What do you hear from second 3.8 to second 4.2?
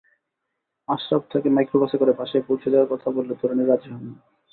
হননি।